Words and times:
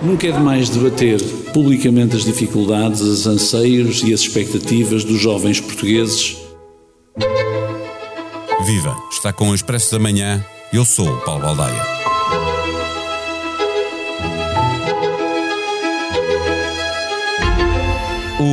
Nunca 0.00 0.28
é 0.28 0.30
demais 0.30 0.68
debater 0.68 1.20
publicamente 1.52 2.14
as 2.14 2.24
dificuldades, 2.24 3.00
os 3.00 3.26
anseios 3.26 4.04
e 4.04 4.14
as 4.14 4.20
expectativas 4.20 5.02
dos 5.02 5.20
jovens 5.20 5.60
portugueses. 5.60 6.36
Viva! 8.64 8.96
Está 9.10 9.32
com 9.32 9.50
o 9.50 9.54
Expresso 9.56 9.90
da 9.90 9.98
Manhã. 9.98 10.44
Eu 10.72 10.84
sou 10.84 11.08
o 11.08 11.20
Paulo 11.22 11.42
Baldaia. 11.42 11.82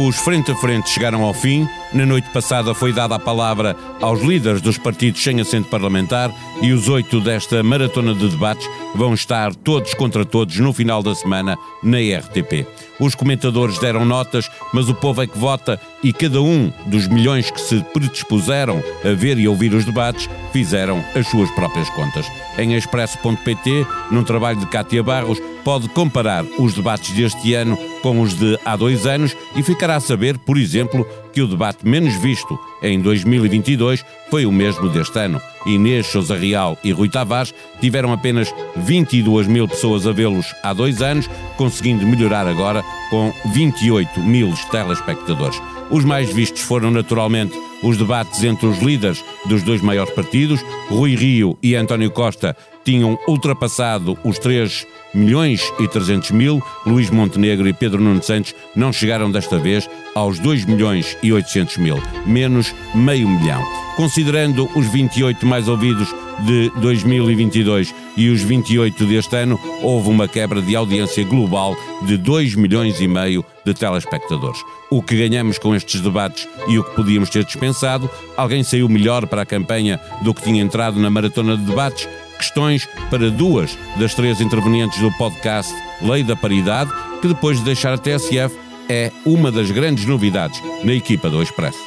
Os 0.08 0.16
frente 0.16 0.52
a 0.52 0.56
frente 0.56 0.90
chegaram 0.90 1.22
ao 1.22 1.34
fim. 1.34 1.68
Na 1.94 2.06
noite 2.06 2.30
passada 2.30 2.74
foi 2.74 2.94
dada 2.94 3.16
a 3.16 3.20
palavra 3.20 3.76
aos 4.00 4.22
líderes 4.22 4.62
dos 4.62 4.78
partidos 4.78 5.22
sem 5.22 5.42
assento 5.42 5.68
parlamentar 5.68 6.32
e 6.62 6.72
os 6.72 6.88
oito 6.88 7.20
desta 7.20 7.62
maratona 7.62 8.14
de 8.14 8.30
debates 8.30 8.66
vão 8.96 9.14
estar 9.14 9.54
todos 9.54 9.94
contra 9.94 10.24
todos 10.24 10.58
no 10.58 10.72
final 10.72 11.04
da 11.04 11.14
semana 11.14 11.58
na 11.84 11.98
RTP. 11.98 12.66
Os 12.98 13.14
comentadores 13.14 13.78
deram 13.80 14.06
notas, 14.06 14.50
mas 14.74 14.88
o 14.88 14.96
povo 14.96 15.22
é 15.22 15.28
que 15.28 15.38
vota 15.38 15.82
e 16.02 16.14
cada 16.14 16.42
um 16.42 16.72
dos 16.86 17.08
milhões 17.08 17.52
que 17.52 17.60
se 17.60 17.84
predispuseram 17.94 18.82
a 19.04 19.14
ver 19.14 19.38
e 19.38 19.48
ouvir 19.48 19.74
os 19.74 19.84
debates 19.84 20.30
fizeram 20.54 21.04
as 21.14 21.28
suas 21.28 21.52
próprias 21.52 21.90
contas. 21.90 22.26
Em 22.58 22.74
expresso.pt, 22.76 23.88
num 24.12 24.24
trabalho 24.24 24.60
de 24.60 24.68
Cátia 24.68 25.04
Barros, 25.04 25.42
pode 25.64 25.90
comparar 25.90 26.44
os 26.58 26.74
debates 26.74 27.12
deste 27.16 27.54
ano 27.54 27.78
com 28.02 28.22
os 28.22 28.34
de 28.34 28.58
há 28.66 28.76
dois 28.76 29.06
anos 29.06 29.36
e 29.56 29.64
ficará 29.64 29.96
a 29.96 30.00
saber, 30.00 30.38
por 30.38 30.58
exemplo, 30.58 31.08
que 31.32 31.42
o 31.42 31.48
debate 31.48 31.88
menos 31.88 32.16
visto 32.22 32.60
em 32.82 33.00
2022 33.02 34.04
foi 34.30 34.46
o 34.46 34.52
mesmo 34.52 34.90
deste 34.90 35.18
ano. 35.20 35.42
Inês 35.66 36.08
Souza 36.08 36.36
Real 36.36 36.78
e 36.84 36.92
Rui 36.92 37.10
Tavares 37.10 37.54
tiveram 37.80 38.12
apenas 38.12 38.54
22 38.76 39.48
mil 39.48 39.68
pessoas 39.68 40.08
a 40.08 40.12
vê-los 40.12 40.48
há 40.64 40.74
dois 40.74 41.02
anos, 41.02 41.30
conseguindo 41.58 42.06
melhorar 42.06 42.48
agora 42.48 42.84
com 43.10 43.32
28 43.54 44.20
mil 44.22 44.54
telespectadores. 44.72 45.62
Os 45.90 46.06
mais 46.06 46.32
vistos 46.32 46.62
foram 46.62 46.90
naturalmente 46.90 47.54
os 47.84 47.98
debates 47.98 48.44
entre 48.44 48.68
os 48.68 48.80
líderes 48.80 49.24
dos 49.48 49.64
dois 49.64 49.82
maiores 49.82 50.14
partidos, 50.14 50.64
Rui 50.88 51.16
Rio 51.16 51.58
e 51.62 51.76
António 51.76 52.12
Costa, 52.12 52.56
tinham 52.84 53.20
ultrapassado 53.28 54.18
os 54.24 54.40
3 54.40 54.88
milhões 55.14 55.72
e 55.80 55.88
300 55.88 56.32
mil, 56.32 56.64
Luís 56.86 57.10
Montenegro 57.10 57.68
e 57.68 57.74
Pedro 57.74 58.02
Nuno 58.02 58.24
Santos 58.24 58.56
não 58.76 58.94
chegaram 58.94 59.30
desta 59.30 59.58
vez 59.58 59.90
aos 60.14 60.40
2 60.40 60.66
milhões 60.66 61.18
e 61.22 61.32
800 61.32 61.78
mil, 61.78 62.02
menos 62.26 62.74
meio 62.94 63.28
milhão. 63.28 63.62
Considerando 63.96 64.70
os 64.76 64.88
28 64.88 65.46
mais 65.46 65.68
ouvidos 65.68 66.14
de 66.40 66.72
2022 66.78 67.94
e 68.18 68.30
os 68.30 68.42
28 68.42 69.06
deste 69.06 69.36
ano, 69.36 69.60
houve 69.82 70.10
uma 70.10 70.28
quebra 70.28 70.62
de 70.62 70.76
audiência 70.76 71.24
global 71.24 71.76
de 72.04 72.18
2 72.18 72.56
milhões 72.56 73.00
e 73.00 73.08
meio 73.08 73.46
de 73.66 73.74
telespectadores. 73.74 74.60
O 74.90 75.02
que 75.02 75.16
ganhamos 75.16 75.58
com 75.58 75.76
estes 75.76 76.02
debates 76.02 76.48
e 76.68 76.80
o 76.80 76.84
que 76.84 76.96
podíamos 76.96 77.30
ter 77.30 77.44
dispensado, 77.44 78.10
alguém 78.36 78.64
saiu 78.64 78.90
melhor 78.90 79.28
para 79.28 79.44
a 79.44 79.46
campanha 79.46 80.00
do 80.22 80.34
que 80.34 80.42
tinha 80.42 80.62
entrado 80.62 81.00
na 81.00 81.10
maratona 81.10 81.56
de 81.56 81.64
debates, 81.64 82.08
questões 82.38 82.88
para 83.10 83.30
duas 83.30 83.78
das 83.98 84.16
três 84.16 84.42
intervenientes 84.42 85.00
do 85.00 85.12
podcast 85.12 85.72
Lei 86.02 86.24
da 86.24 86.36
Paridade, 86.36 86.92
que 87.22 87.28
depois 87.28 87.60
de 87.60 87.66
deixar 87.66 87.94
a 87.94 87.98
TSF 87.98 88.71
é 88.94 89.10
uma 89.26 89.50
das 89.50 89.72
grandes 89.72 90.06
novidades 90.06 90.62
na 90.84 90.92
equipa 90.92 91.30
do 91.30 91.42
Expresso. 91.42 91.80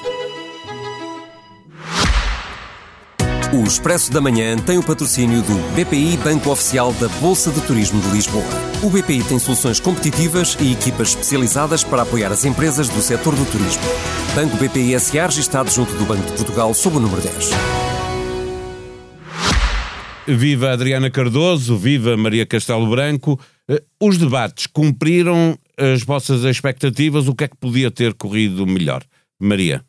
O 3.52 3.62
Expresso 3.62 4.10
da 4.10 4.22
Manhã 4.22 4.56
tem 4.56 4.78
o 4.78 4.83
patrocínio 4.83 5.42
do 5.42 5.55
BPI 5.75 6.16
Banco 6.16 6.48
Oficial 6.48 6.94
da 6.94 7.08
Bolsa 7.20 7.52
de 7.52 7.60
Turismo 7.60 8.00
de 8.00 8.08
Lisboa. 8.08 8.42
O 8.82 8.88
BPI 8.88 9.22
tem 9.22 9.38
soluções 9.38 9.78
competitivas 9.78 10.56
e 10.58 10.72
equipas 10.72 11.10
especializadas 11.10 11.84
para 11.84 12.02
apoiar 12.02 12.32
as 12.32 12.47
empresas 12.47 12.88
do 12.88 13.02
setor 13.02 13.36
do 13.36 13.44
turismo. 13.44 13.82
Banco 14.34 14.56
BPI 14.56 14.98
SA 14.98 15.26
registado 15.26 15.70
junto 15.70 15.93
do 15.97 16.06
Banco 16.06 16.25
de 16.25 16.32
Portugal 16.32 16.72
sob 16.72 16.97
o 16.97 17.00
número 17.00 17.20
10. 17.20 17.50
Viva 20.26 20.72
Adriana 20.72 21.10
Cardoso, 21.10 21.76
viva 21.76 22.16
Maria 22.16 22.47
Castelo 22.47 22.88
Branco. 22.88 23.38
Eh, 23.69 23.82
os 24.00 24.16
debates 24.16 24.66
cumpriram 24.66 25.59
as 25.79 26.03
vossas 26.03 26.45
expectativas? 26.45 27.29
O 27.29 27.35
que 27.35 27.45
é 27.45 27.49
que 27.49 27.57
podia 27.57 27.91
ter 27.91 28.15
corrido 28.15 28.67
melhor? 28.67 29.05
Maria. 29.39 29.85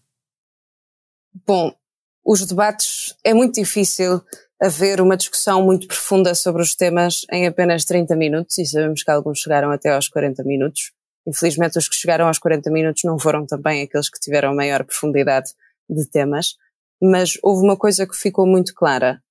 Bom, 1.46 1.76
os 2.24 2.46
debates 2.46 3.16
é 3.24 3.34
muito 3.34 3.56
difícil 3.56 4.22
haver 4.62 5.02
uma 5.02 5.18
discussão 5.18 5.64
muito 5.64 5.88
profunda 5.88 6.34
sobre 6.34 6.62
os 6.62 6.76
temas 6.76 7.26
em 7.32 7.46
apenas 7.46 7.84
30 7.86 8.16
minutos 8.16 8.58
e 8.58 8.66
sabemos 8.66 9.04
que 9.04 9.12
alguns 9.12 9.40
chegaram 9.40 9.70
até 9.70 9.90
aos 9.90 10.08
40 10.08 10.44
minutos. 10.44 10.92
Infelizmente, 11.28 11.78
os 11.78 11.90
que 11.90 11.96
chegaram 11.96 12.28
aos 12.28 12.40
40 12.40 12.72
minutos 12.72 13.04
não 13.04 13.20
foram 13.20 13.46
também 13.46 13.84
aqueles 13.84 14.10
que 14.10 14.20
tiveram 14.20 14.56
maior 14.56 14.84
profundidade 14.84 15.52
de 15.90 16.06
temas, 16.06 16.56
mas 17.02 17.38
houve 17.44 17.64
uma 17.64 17.78
coisa 17.78 18.08
que 18.08 18.16
ficou 18.16 18.48
muito 18.48 18.74
clara, 18.74 19.22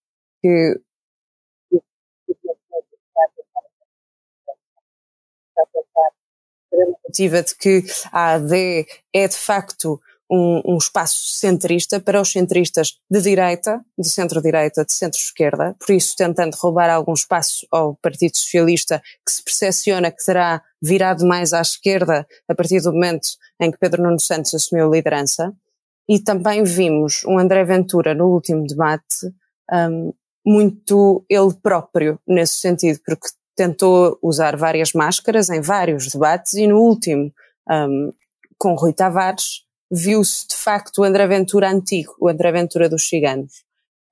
que 0.42 0.80
narrativa 6.76 7.42
de 7.42 7.54
que 7.56 7.84
a 8.12 8.34
AD 8.34 8.86
é 9.12 9.28
de 9.28 9.36
facto 9.36 10.00
um, 10.30 10.74
um, 10.74 10.78
espaço 10.78 11.36
centrista 11.36 12.00
para 12.00 12.20
os 12.20 12.32
centristas 12.32 12.98
de 13.10 13.20
direita, 13.20 13.84
de 13.98 14.08
centro-direita, 14.08 14.84
de 14.84 14.92
centro-esquerda, 14.92 15.76
por 15.78 15.92
isso 15.94 16.14
tentando 16.16 16.54
roubar 16.56 16.90
algum 16.90 17.12
espaço 17.12 17.66
ao 17.70 17.94
Partido 17.96 18.36
Socialista, 18.36 19.02
que 19.24 19.32
se 19.32 19.42
percepciona 19.42 20.10
que 20.10 20.24
terá 20.24 20.62
virado 20.82 21.26
mais 21.26 21.52
à 21.52 21.60
esquerda 21.60 22.26
a 22.48 22.54
partir 22.54 22.80
do 22.80 22.92
momento 22.92 23.28
em 23.60 23.70
que 23.70 23.78
Pedro 23.78 24.02
Nuno 24.02 24.20
Santos 24.20 24.54
assumiu 24.54 24.88
a 24.88 24.96
liderança. 24.96 25.52
E 26.08 26.18
também 26.18 26.62
vimos 26.64 27.24
um 27.24 27.38
André 27.38 27.64
Ventura 27.64 28.14
no 28.14 28.26
último 28.26 28.66
debate, 28.66 29.32
um, 29.72 30.12
muito 30.46 31.24
ele 31.28 31.54
próprio 31.62 32.20
nesse 32.26 32.58
sentido, 32.58 33.00
porque 33.06 33.28
tentou 33.56 34.18
usar 34.22 34.56
várias 34.56 34.92
máscaras 34.92 35.48
em 35.48 35.60
vários 35.60 36.08
debates 36.08 36.54
e 36.54 36.66
no 36.66 36.80
último, 36.80 37.32
um, 37.70 38.12
com 38.58 38.74
Rui 38.74 38.92
Tavares, 38.92 39.62
viu-se 39.90 40.48
de 40.48 40.56
facto 40.56 40.98
o 40.98 41.04
André 41.04 41.26
Ventura 41.26 41.70
antigo, 41.70 42.14
o 42.20 42.28
André 42.28 42.52
Ventura 42.52 42.88
dos 42.88 43.08
ciganos. 43.08 43.64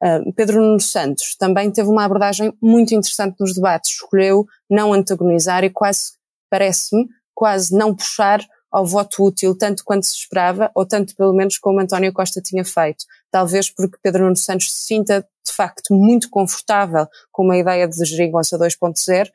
Um, 0.03 0.33
Pedro 0.33 0.61
Nuno 0.61 0.81
Santos 0.81 1.37
também 1.37 1.71
teve 1.71 1.89
uma 1.89 2.05
abordagem 2.05 2.53
muito 2.61 2.95
interessante 2.95 3.37
nos 3.39 3.55
debates, 3.55 3.93
escolheu 3.93 4.47
não 4.69 4.93
antagonizar 4.93 5.65
e 5.65 5.71
quase, 5.71 6.13
parece-me, 6.51 7.07
quase 7.35 7.77
não 7.77 7.95
puxar 7.95 8.41
ao 8.71 8.87
voto 8.87 9.25
útil 9.25 9.57
tanto 9.57 9.85
quanto 9.85 10.07
se 10.07 10.15
esperava, 10.15 10.71
ou 10.75 10.87
tanto 10.87 11.15
pelo 11.15 11.35
menos 11.35 11.59
como 11.59 11.81
António 11.81 12.13
Costa 12.13 12.41
tinha 12.41 12.65
feito. 12.65 13.05
Talvez 13.33 13.69
porque 13.69 13.99
Pedro 14.01 14.23
Nuno 14.25 14.37
Santos 14.37 14.71
se 14.71 14.87
sinta 14.87 15.27
de 15.45 15.53
facto 15.53 15.93
muito 15.93 16.31
confortável 16.31 17.09
com 17.33 17.43
uma 17.43 17.57
ideia 17.57 17.89
de 17.89 18.05
geringonça 18.05 18.57
2.0 18.57 19.29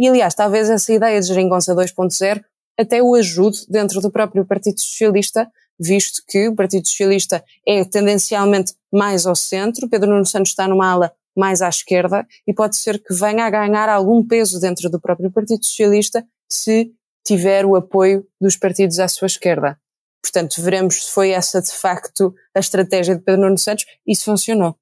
e 0.00 0.08
aliás, 0.08 0.34
talvez 0.34 0.70
essa 0.70 0.90
ideia 0.94 1.20
de 1.20 1.26
geringonça 1.26 1.74
2.0 1.74 2.42
até 2.78 3.02
o 3.02 3.14
ajude 3.14 3.66
dentro 3.68 4.00
do 4.00 4.10
próprio 4.10 4.46
Partido 4.46 4.80
Socialista, 4.80 5.46
visto 5.78 6.22
que 6.26 6.48
o 6.48 6.54
Partido 6.54 6.88
Socialista 6.88 7.44
é 7.68 7.84
tendencialmente 7.84 8.72
mais 8.90 9.26
ao 9.26 9.36
centro, 9.36 9.90
Pedro 9.90 10.08
Nuno 10.08 10.24
Santos 10.24 10.52
está 10.52 10.66
numa 10.66 10.90
ala 10.90 11.12
mais 11.36 11.60
à 11.60 11.68
esquerda 11.68 12.26
e 12.46 12.54
pode 12.54 12.76
ser 12.76 12.98
que 12.98 13.12
venha 13.12 13.44
a 13.44 13.50
ganhar 13.50 13.90
algum 13.90 14.26
peso 14.26 14.58
dentro 14.58 14.88
do 14.88 14.98
próprio 14.98 15.30
Partido 15.30 15.66
Socialista 15.66 16.24
se 16.48 16.90
tiver 17.22 17.66
o 17.66 17.76
apoio 17.76 18.26
dos 18.40 18.56
partidos 18.56 18.98
à 18.98 19.06
sua 19.06 19.26
esquerda. 19.26 19.78
Portanto, 20.22 20.62
veremos 20.62 21.04
se 21.04 21.10
foi 21.10 21.30
essa 21.30 21.60
de 21.60 21.72
facto 21.72 22.34
a 22.54 22.60
estratégia 22.60 23.16
de 23.16 23.22
Pedro 23.22 23.42
Nuno 23.42 23.58
Santos 23.58 23.86
e 24.06 24.14
se 24.14 24.24
funcionou. 24.24 24.76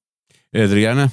Adriana? 0.54 1.12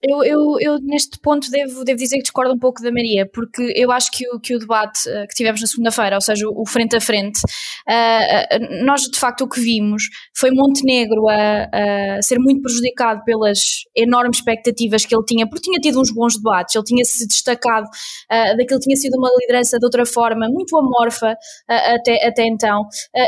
Eu, 0.00 0.22
eu, 0.22 0.56
eu, 0.60 0.78
neste 0.80 1.18
ponto 1.18 1.50
devo, 1.50 1.82
devo 1.82 1.98
dizer 1.98 2.18
que 2.18 2.22
discordo 2.22 2.54
um 2.54 2.58
pouco 2.58 2.80
da 2.80 2.92
Maria, 2.92 3.28
porque 3.34 3.72
eu 3.74 3.90
acho 3.90 4.12
que 4.12 4.24
o, 4.28 4.38
que 4.38 4.54
o 4.54 4.58
debate 4.60 5.08
uh, 5.08 5.26
que 5.26 5.34
tivemos 5.34 5.60
na 5.60 5.66
segunda-feira, 5.66 6.14
ou 6.14 6.20
seja, 6.20 6.48
o, 6.48 6.62
o, 6.62 6.64
frente 6.64 6.94
a 6.94 7.00
frente, 7.00 7.40
uh, 7.40 8.84
nós 8.84 9.02
de 9.02 9.18
facto 9.18 9.40
o 9.40 9.48
que 9.48 9.60
vimos 9.60 10.04
foi 10.36 10.52
Montenegro 10.52 11.28
a, 11.28 11.68
a, 12.16 12.22
ser 12.22 12.38
muito 12.38 12.62
prejudicado 12.62 13.24
pelas 13.24 13.82
enormes 13.96 14.38
expectativas 14.38 15.04
que 15.04 15.16
ele 15.16 15.24
tinha, 15.24 15.48
porque 15.48 15.68
tinha 15.68 15.80
tido 15.80 16.00
uns 16.00 16.12
bons 16.12 16.36
debates, 16.36 16.76
ele 16.76 16.84
tinha 16.84 17.04
se 17.04 17.26
destacado 17.26 17.86
uh, 17.86 18.56
daquilo 18.56 18.78
tinha 18.78 18.94
sido 18.94 19.18
uma 19.18 19.30
liderança 19.40 19.80
de 19.80 19.84
outra 19.84 20.06
forma, 20.06 20.48
muito 20.48 20.78
amorfa 20.78 21.36
até, 21.66 22.24
até 22.24 22.46
então, 22.46 22.84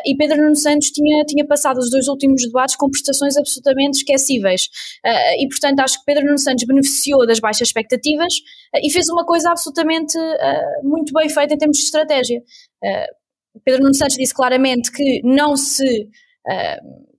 e 0.06 0.16
Pedro 0.16 0.40
Nuno 0.40 0.56
Santos 0.56 0.90
tinha, 0.90 1.24
tinha 1.24 1.44
passado 1.44 1.78
os 1.78 1.90
dois 1.90 2.06
últimos 2.06 2.42
debates 2.42 2.76
com 2.76 2.88
prestações 2.88 3.36
absolutamente 3.36 3.98
esquecíveis, 3.98 4.68
e 5.38 5.48
portanto 5.48 5.80
acho 5.80 5.98
que 5.98 6.04
Pedro 6.04 6.26
Nuno 6.26 6.38
Santos 6.38 6.59
beneficiou 6.66 7.26
das 7.26 7.40
baixas 7.40 7.68
expectativas 7.68 8.34
uh, 8.74 8.80
e 8.82 8.90
fez 8.90 9.08
uma 9.08 9.24
coisa 9.24 9.50
absolutamente 9.50 10.16
uh, 10.18 10.88
muito 10.88 11.12
bem 11.12 11.28
feita 11.28 11.54
em 11.54 11.58
termos 11.58 11.76
de 11.78 11.84
estratégia. 11.84 12.40
Uh, 12.82 13.60
Pedro 13.64 13.82
Nuno 13.82 13.94
Santos 13.94 14.16
disse 14.16 14.34
claramente 14.34 14.92
que 14.92 15.20
não 15.24 15.56
se 15.56 16.08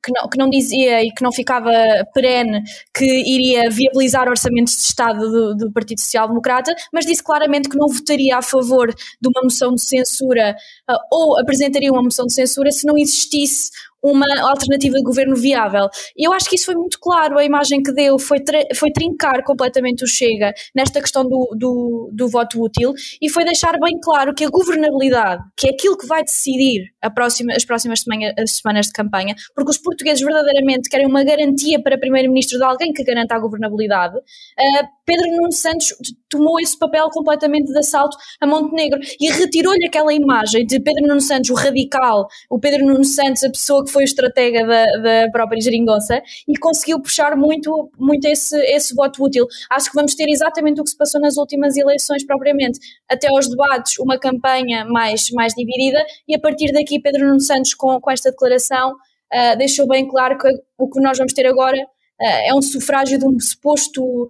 que, 0.03 0.11
não, 0.11 0.29
que 0.29 0.37
não 0.37 0.49
dizia 0.49 1.03
e 1.03 1.11
que 1.11 1.23
não 1.23 1.31
ficava 1.31 1.71
perene 2.13 2.61
que 2.93 3.05
iria 3.05 3.69
viabilizar 3.69 4.27
orçamentos 4.27 4.75
de 4.75 4.83
Estado 4.83 5.19
do, 5.29 5.55
do 5.55 5.71
Partido 5.71 6.01
Social 6.01 6.27
Democrata, 6.27 6.73
mas 6.91 7.05
disse 7.05 7.23
claramente 7.23 7.69
que 7.69 7.77
não 7.77 7.87
votaria 7.87 8.37
a 8.37 8.41
favor 8.41 8.87
de 8.93 9.29
uma 9.29 9.43
moção 9.43 9.73
de 9.73 9.81
censura 9.81 10.55
uh, 10.89 10.95
ou 11.11 11.39
apresentaria 11.39 11.91
uma 11.91 12.03
moção 12.03 12.25
de 12.25 12.33
censura 12.33 12.71
se 12.71 12.85
não 12.85 12.97
existisse 12.97 13.69
uma 14.03 14.25
alternativa 14.49 14.97
de 14.97 15.03
governo 15.03 15.35
viável. 15.35 15.87
E 16.17 16.27
eu 16.27 16.33
acho 16.33 16.49
que 16.49 16.55
isso 16.55 16.65
foi 16.65 16.75
muito 16.75 16.99
claro, 16.99 17.37
a 17.37 17.45
imagem 17.45 17.83
que 17.83 17.91
deu 17.91 18.17
foi, 18.17 18.39
foi 18.75 18.91
trincar 18.91 19.43
completamente 19.43 20.03
o 20.03 20.07
Chega 20.07 20.53
nesta 20.75 20.99
questão 20.99 21.23
do, 21.23 21.55
do, 21.55 22.09
do, 22.11 22.27
voto 22.27 22.61
útil 22.61 22.93
e 23.21 23.29
foi 23.29 23.45
deixar 23.45 23.79
bem 23.79 23.99
claro 24.01 24.33
que 24.33 24.43
a 24.43 24.49
governabilidade, 24.49 25.43
que 25.55 25.67
é 25.67 25.71
aquilo 25.71 25.97
que 25.97 26.07
vai 26.07 26.23
decidir 26.23 26.91
próxima, 27.13 27.53
as 27.53 27.63
próximas 27.63 28.01
semana, 28.01 28.33
as 28.37 28.51
semanas 28.53 28.87
de 28.87 28.93
campanha, 28.93 29.35
porque 29.55 29.71
os 29.71 29.77
portugueses 29.91 30.23
verdadeiramente 30.23 30.89
querem 30.89 31.05
uma 31.05 31.21
garantia 31.21 31.81
para 31.83 31.97
primeiro-ministro 31.97 32.57
de 32.57 32.63
alguém 32.63 32.93
que 32.93 33.03
garanta 33.03 33.35
a 33.35 33.39
governabilidade, 33.39 34.15
uh, 34.15 34.87
Pedro 35.05 35.29
Nuno 35.35 35.51
Santos 35.51 35.93
tomou 36.29 36.57
esse 36.61 36.79
papel 36.79 37.09
completamente 37.09 37.69
de 37.69 37.77
assalto 37.77 38.15
a 38.39 38.47
Montenegro 38.47 38.97
e 39.19 39.29
retirou-lhe 39.29 39.85
aquela 39.85 40.13
imagem 40.13 40.65
de 40.65 40.79
Pedro 40.79 41.05
Nuno 41.05 41.19
Santos, 41.19 41.49
o 41.49 41.53
radical, 41.53 42.27
o 42.49 42.57
Pedro 42.57 42.85
Nuno 42.85 43.03
Santos, 43.03 43.43
a 43.43 43.49
pessoa 43.49 43.83
que 43.83 43.91
foi 43.91 44.03
o 44.03 44.05
estratega 44.05 44.65
da, 44.65 44.85
da 44.85 45.31
própria 45.31 45.59
geringonça 45.59 46.21
e 46.47 46.57
conseguiu 46.57 47.01
puxar 47.01 47.35
muito, 47.35 47.91
muito 47.99 48.25
esse, 48.25 48.55
esse 48.73 48.95
voto 48.95 49.21
útil. 49.21 49.45
Acho 49.69 49.89
que 49.89 49.95
vamos 49.95 50.15
ter 50.15 50.29
exatamente 50.29 50.79
o 50.79 50.83
que 50.85 50.91
se 50.91 50.97
passou 50.97 51.19
nas 51.19 51.35
últimas 51.35 51.75
eleições 51.75 52.25
propriamente, 52.25 52.79
até 53.09 53.27
aos 53.27 53.49
debates, 53.49 53.99
uma 53.99 54.17
campanha 54.17 54.85
mais, 54.85 55.29
mais 55.31 55.53
dividida 55.53 56.01
e 56.25 56.33
a 56.33 56.39
partir 56.39 56.71
daqui 56.71 57.01
Pedro 57.01 57.27
Nuno 57.27 57.41
Santos 57.41 57.73
com, 57.73 57.99
com 57.99 58.09
esta 58.09 58.31
declaração 58.31 58.95
uh, 59.33 59.57
deixou 59.57 59.87
bem 59.87 60.07
claro 60.07 60.37
que 60.37 60.47
o 60.77 60.89
que 60.89 61.01
nós 61.01 61.17
vamos 61.17 61.33
ter 61.33 61.45
agora 61.45 61.77
uh, 61.77 62.23
é 62.47 62.53
um 62.53 62.61
sufrágio 62.61 63.17
de 63.17 63.25
um 63.25 63.39
suposto 63.39 64.29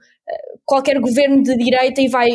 qualquer 0.66 0.98
governo 0.98 1.44
de 1.44 1.58
direita 1.58 2.00
e 2.00 2.08
vai 2.08 2.30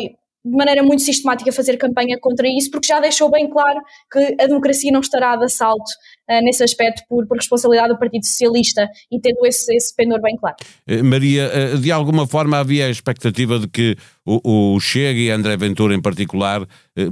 de 0.47 0.55
maneira 0.55 0.81
muito 0.81 1.01
sistemática 1.01 1.51
fazer 1.51 1.77
campanha 1.77 2.17
contra 2.19 2.47
isso, 2.47 2.71
porque 2.71 2.87
já 2.87 2.99
deixou 2.99 3.29
bem 3.29 3.49
claro 3.49 3.79
que 4.11 4.35
a 4.39 4.47
democracia 4.47 4.91
não 4.91 5.01
estará 5.01 5.35
de 5.35 5.45
assalto 5.45 5.91
uh, 6.29 6.41
nesse 6.43 6.63
aspecto 6.63 7.03
por, 7.09 7.27
por, 7.27 7.37
responsabilidade 7.37 7.93
do 7.93 7.99
Partido 7.99 8.25
Socialista 8.25 8.87
e 9.11 9.19
tendo 9.19 9.45
esse, 9.45 9.75
esse 9.75 9.95
pendor 9.95 10.21
bem 10.21 10.37
claro. 10.37 10.55
Eh, 10.87 11.03
Maria, 11.03 11.43
eh, 11.53 11.75
de 11.77 11.91
alguma 11.91 12.25
forma 12.25 12.57
havia 12.57 12.85
a 12.85 12.89
expectativa 12.89 13.59
de 13.59 13.67
que 13.67 13.95
o, 14.25 14.75
o 14.75 14.79
Chega 14.79 15.19
e 15.19 15.29
André 15.29 15.57
Ventura 15.57 15.93
em 15.93 16.01
particular 16.01 16.65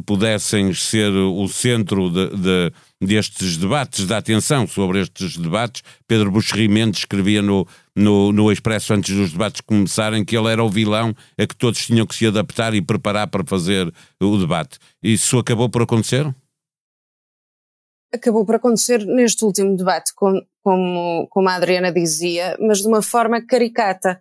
pudessem 0.05 0.73
ser 0.73 1.11
o 1.11 1.47
centro 1.47 2.09
de, 2.09 2.29
de 2.37 2.71
destes 3.05 3.57
debates, 3.57 4.05
da 4.05 4.17
atenção 4.17 4.67
sobre 4.67 5.01
estes 5.01 5.37
debates. 5.37 5.83
Pedro 6.07 6.31
Buxerri 6.31 6.67
Mendes 6.67 6.99
escrevia 6.99 7.41
no, 7.41 7.67
no, 7.95 8.31
no 8.31 8.51
Expresso 8.51 8.93
antes 8.93 9.15
dos 9.15 9.31
debates 9.31 9.61
começarem 9.61 10.25
que 10.25 10.35
ele 10.35 10.51
era 10.51 10.63
o 10.63 10.69
vilão 10.69 11.15
a 11.37 11.47
que 11.47 11.55
todos 11.55 11.85
tinham 11.85 12.05
que 12.05 12.15
se 12.15 12.27
adaptar 12.27 12.73
e 12.73 12.81
preparar 12.81 13.27
para 13.27 13.45
fazer 13.45 13.93
o 14.21 14.37
debate. 14.37 14.77
Isso 15.01 15.37
acabou 15.37 15.69
por 15.69 15.83
acontecer? 15.83 16.33
Acabou 18.13 18.45
por 18.45 18.55
acontecer 18.55 19.05
neste 19.05 19.43
último 19.45 19.75
debate, 19.75 20.13
como, 20.15 20.41
como, 20.63 21.27
como 21.29 21.49
a 21.49 21.55
Adriana 21.55 21.91
dizia, 21.91 22.57
mas 22.59 22.79
de 22.79 22.87
uma 22.87 23.01
forma 23.01 23.45
caricata, 23.45 24.19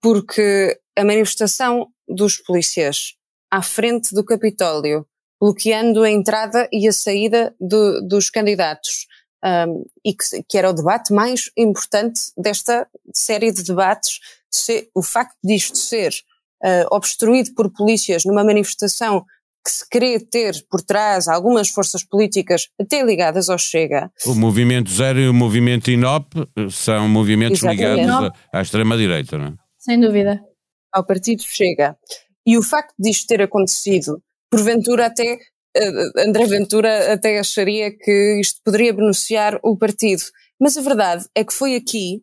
porque 0.00 0.78
a 0.96 1.04
manifestação 1.04 1.88
dos 2.08 2.36
polícias 2.36 3.14
à 3.50 3.62
frente 3.62 4.14
do 4.14 4.24
Capitólio 4.24 5.06
bloqueando 5.40 6.02
a 6.02 6.10
entrada 6.10 6.68
e 6.70 6.86
a 6.86 6.92
saída 6.92 7.54
do, 7.60 8.00
dos 8.06 8.28
candidatos. 8.28 9.06
Um, 9.42 9.84
e 10.04 10.12
que, 10.12 10.42
que, 10.46 10.58
era 10.58 10.68
o 10.68 10.72
debate 10.74 11.14
mais 11.14 11.50
importante 11.56 12.20
desta 12.36 12.86
série 13.14 13.50
de 13.50 13.62
debates, 13.62 14.18
se, 14.50 14.90
o 14.94 15.02
facto 15.02 15.38
disto 15.42 15.78
ser 15.78 16.12
uh, 16.62 16.94
obstruído 16.94 17.54
por 17.54 17.72
polícias 17.72 18.26
numa 18.26 18.44
manifestação 18.44 19.24
que 19.64 19.70
se 19.70 19.88
queria 19.88 20.20
ter 20.20 20.54
por 20.70 20.82
trás 20.82 21.26
algumas 21.26 21.68
forças 21.68 22.04
políticas 22.04 22.68
até 22.78 23.02
ligadas 23.02 23.48
ao 23.48 23.58
Chega. 23.58 24.10
O 24.26 24.34
Movimento 24.34 24.90
Zero 24.90 25.20
e 25.20 25.28
o 25.28 25.34
Movimento 25.34 25.90
INOP 25.90 26.34
são 26.70 27.08
movimentos 27.08 27.62
Exatamente. 27.62 28.00
ligados 28.00 28.30
à, 28.52 28.58
à 28.58 28.62
extrema-direita, 28.62 29.38
não 29.38 29.46
é? 29.46 29.54
Sem 29.78 30.00
dúvida. 30.00 30.40
Ao 30.92 31.04
Partido 31.04 31.42
Chega. 31.42 31.96
E 32.46 32.58
o 32.58 32.62
facto 32.62 32.94
disto 32.98 33.26
ter 33.26 33.42
acontecido 33.42 34.22
porventura 34.50 35.06
até 35.06 35.38
uh, 35.76 36.20
André 36.20 36.46
Ventura 36.46 37.12
até 37.12 37.38
acharia 37.38 37.90
que 37.96 38.40
isto 38.40 38.60
poderia 38.64 38.92
beneficiar 38.92 39.58
o 39.62 39.76
partido. 39.76 40.22
Mas 40.60 40.76
a 40.76 40.82
verdade 40.82 41.26
é 41.34 41.44
que 41.44 41.54
foi 41.54 41.76
aqui 41.76 42.22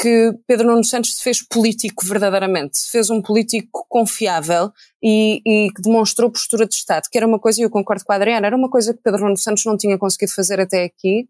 que 0.00 0.32
Pedro 0.46 0.68
Nuno 0.68 0.84
Santos 0.84 1.16
se 1.16 1.22
fez 1.22 1.42
político 1.42 2.06
verdadeiramente, 2.06 2.78
se 2.78 2.90
fez 2.90 3.10
um 3.10 3.20
político 3.20 3.84
confiável 3.88 4.70
e, 5.02 5.42
e 5.44 5.72
que 5.72 5.82
demonstrou 5.82 6.30
postura 6.30 6.66
de 6.66 6.74
Estado, 6.74 7.08
que 7.10 7.18
era 7.18 7.26
uma 7.26 7.40
coisa, 7.40 7.60
e 7.60 7.64
eu 7.64 7.70
concordo 7.70 8.04
com 8.04 8.12
a 8.12 8.16
Adriana, 8.16 8.46
era 8.46 8.56
uma 8.56 8.70
coisa 8.70 8.94
que 8.94 9.02
Pedro 9.02 9.24
Nuno 9.24 9.36
Santos 9.36 9.64
não 9.64 9.76
tinha 9.76 9.98
conseguido 9.98 10.32
fazer 10.32 10.60
até 10.60 10.84
aqui, 10.84 11.28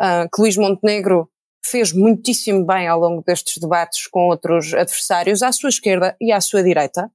uh, 0.00 0.28
que 0.34 0.40
Luís 0.40 0.56
Montenegro 0.56 1.28
fez 1.62 1.92
muitíssimo 1.92 2.64
bem 2.64 2.88
ao 2.88 2.98
longo 2.98 3.22
destes 3.22 3.58
debates 3.58 4.06
com 4.06 4.28
outros 4.28 4.72
adversários, 4.72 5.42
à 5.42 5.52
sua 5.52 5.68
esquerda 5.68 6.16
e 6.18 6.32
à 6.32 6.40
sua 6.40 6.62
direita 6.62 7.10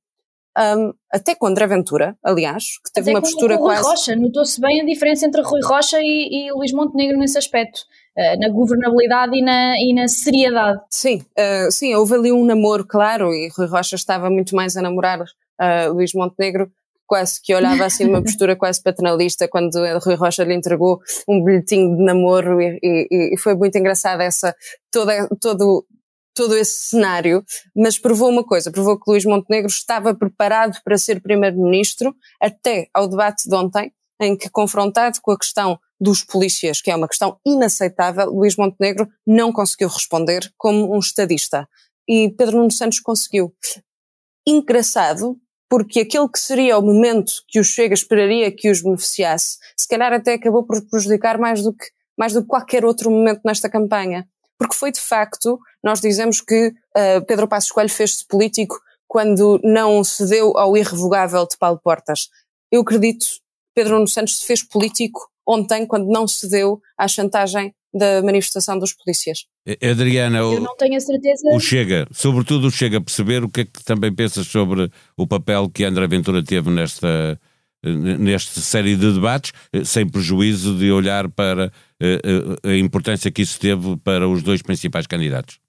um, 0.58 0.94
até 1.12 1.34
com 1.34 1.48
André 1.48 1.66
Ventura, 1.68 2.18
aliás, 2.24 2.78
que 2.84 2.92
teve 2.92 3.12
até 3.12 3.18
uma 3.18 3.22
postura 3.22 3.58
com 3.58 3.64
Rui 3.64 3.76
quase. 3.76 3.90
Rocha, 3.90 4.16
notou-se 4.16 4.60
bem 4.60 4.82
a 4.82 4.86
diferença 4.86 5.26
entre 5.26 5.42
Rui 5.42 5.62
Rocha 5.64 6.00
e, 6.02 6.48
e 6.48 6.52
Luís 6.52 6.74
Montenegro 6.74 7.18
nesse 7.18 7.38
aspecto. 7.38 7.80
Uh, 8.18 8.38
na 8.42 8.50
governabilidade 8.50 9.38
e 9.38 9.42
na, 9.42 9.74
e 9.78 9.94
na 9.94 10.06
seriedade. 10.10 10.82
Sim, 10.90 11.24
uh, 11.40 11.72
sim, 11.72 11.96
houve 11.96 12.14
ali 12.14 12.30
um 12.30 12.44
namoro, 12.44 12.86
claro, 12.86 13.34
e 13.34 13.50
Rui 13.58 13.68
Rocha 13.68 13.96
estava 13.96 14.30
muito 14.30 14.54
mais 14.54 14.76
a 14.76 14.82
namorar 14.82 15.22
uh, 15.22 15.94
Luís 15.94 16.14
Montenegro, 16.14 16.70
quase 17.08 17.42
que 17.42 17.56
olhava 17.56 17.86
assim 17.86 18.04
numa 18.04 18.20
postura 18.24 18.54
quase 18.54 18.84
paternalista 18.84 19.48
quando 19.48 19.76
Rui 20.04 20.16
Rocha 20.16 20.44
lhe 20.44 20.54
entregou 20.54 21.00
um 21.26 21.42
bilhetinho 21.42 21.96
de 21.96 22.04
namoro 22.04 22.62
e, 22.62 22.80
e, 22.84 23.34
e 23.34 23.38
foi 23.38 23.56
muito 23.56 23.78
engraçada 23.78 24.26
essa, 24.26 24.54
toda, 24.92 25.30
todo, 25.40 25.86
todo 26.34 26.56
esse 26.56 26.90
cenário, 26.90 27.44
mas 27.76 27.98
provou 27.98 28.30
uma 28.30 28.44
coisa, 28.44 28.72
provou 28.72 29.00
que 29.00 29.10
Luís 29.10 29.26
Montenegro 29.26 29.70
estava 29.70 30.14
preparado 30.14 30.80
para 30.84 30.98
ser 30.98 31.22
primeiro-ministro 31.22 32.16
até 32.42 32.88
ao 32.94 33.08
debate 33.08 33.48
de 33.48 33.56
ontem, 33.56 33.94
em 34.20 34.38
que 34.38 34.50
confrontado 34.50 35.20
com 35.22 35.32
a 35.32 35.38
questão 35.38 35.80
dos 36.00 36.24
polícias, 36.24 36.82
que 36.82 36.90
é 36.90 36.96
uma 36.96 37.08
questão 37.08 37.38
inaceitável, 37.46 38.30
Luís 38.30 38.56
Montenegro 38.56 39.08
não 39.26 39.52
conseguiu 39.52 39.88
responder 39.88 40.52
como 40.58 40.96
um 40.96 41.00
estadista. 41.00 41.68
E 42.08 42.30
Pedro 42.30 42.58
Nuno 42.58 42.72
Santos 42.72 43.00
conseguiu. 43.00 43.54
Engraçado, 44.48 45.38
porque 45.70 46.02
aquele 46.02 46.28
que 46.28 46.40
seria 46.40 46.78
o 46.78 46.82
momento 46.82 47.34
que 47.48 47.60
o 47.60 47.64
Chega 47.64 47.94
esperaria 47.94 48.52
que 48.52 48.70
os 48.70 48.82
beneficiasse, 48.82 49.58
se 49.78 49.88
calhar 49.88 50.12
até 50.12 50.34
acabou 50.34 50.66
por 50.66 50.82
prejudicar 50.90 51.38
mais 51.38 51.62
do 51.62 51.74
que, 51.74 51.86
mais 52.18 52.34
do 52.34 52.42
que 52.42 52.48
qualquer 52.48 52.84
outro 52.84 53.10
momento 53.12 53.42
nesta 53.46 53.70
campanha 53.70 54.28
porque 54.62 54.76
foi 54.76 54.92
de 54.92 55.00
facto, 55.00 55.60
nós 55.84 56.00
dizemos 56.00 56.40
que 56.40 56.68
uh, 56.68 57.26
Pedro 57.26 57.48
Passos 57.48 57.72
Coelho 57.72 57.90
fez-se 57.90 58.24
político 58.28 58.80
quando 59.08 59.60
não 59.64 60.04
cedeu 60.04 60.56
ao 60.56 60.78
irrevogável 60.78 61.48
de 61.48 61.58
Paulo 61.58 61.80
Portas. 61.84 62.30
Eu 62.72 62.82
acredito 62.82 63.26
que 63.26 63.42
Pedro 63.74 63.96
Nuno 63.96 64.08
Santos 64.08 64.38
se 64.38 64.46
fez 64.46 64.62
político 64.62 65.28
ontem 65.48 65.88
quando 65.88 66.12
não 66.12 66.28
cedeu 66.28 66.80
à 66.96 67.08
chantagem 67.08 67.74
da 67.92 68.22
manifestação 68.22 68.78
dos 68.78 68.94
polícias. 68.94 69.46
Adriana, 69.82 70.38
eu 70.38 70.62
não 70.62 70.78
tenho 70.78 70.96
a 70.96 71.00
certeza. 71.00 71.50
O 71.54 71.60
Chega, 71.60 72.08
sobretudo 72.12 72.68
o 72.68 72.72
Chega 72.72 73.00
a 73.00 73.02
perceber 73.02 73.44
o 73.44 73.50
que 73.50 73.62
é 73.62 73.66
que 73.66 73.84
também 73.84 74.14
pensas 74.14 74.46
sobre 74.46 74.92
o 75.18 75.26
papel 75.26 75.72
que 75.72 75.84
André 75.84 76.06
Ventura 76.06 76.44
teve 76.44 76.70
nesta 76.70 77.40
nesta 77.84 78.60
série 78.62 78.96
de 78.96 79.14
debates, 79.14 79.54
eh, 79.74 79.84
sem 79.84 80.08
prejuízo 80.08 80.78
de 80.78 80.92
olhar 80.92 81.30
para 81.30 81.72
eh, 82.00 82.22
eh, 82.64 82.70
a 82.70 82.78
importância 82.78 83.32
que 83.32 83.42
isso 83.42 83.60
teve 83.60 83.98
para 83.98 84.28
os 84.28 84.44
dois 84.44 84.62
principais 84.62 85.08
candidatos? 85.08 85.60